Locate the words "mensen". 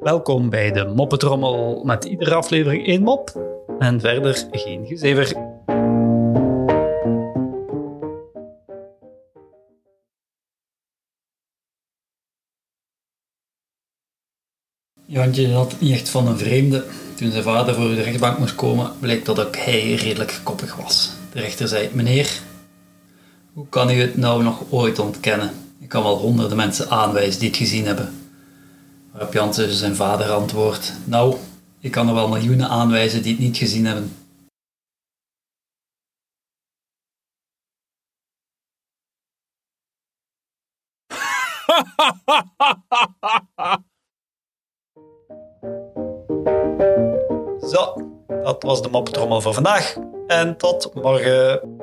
26.56-26.90